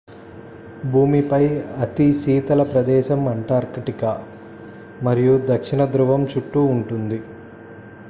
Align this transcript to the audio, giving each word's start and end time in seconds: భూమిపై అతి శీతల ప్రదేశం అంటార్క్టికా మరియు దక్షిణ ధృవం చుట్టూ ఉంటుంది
భూమిపై 0.85 1.41
అతి 1.79 2.07
శీతల 2.13 2.63
ప్రదేశం 2.63 3.21
అంటార్క్టికా 3.27 4.13
మరియు 5.03 5.35
దక్షిణ 5.49 5.85
ధృవం 5.87 6.23
చుట్టూ 6.27 6.63
ఉంటుంది 6.75 7.19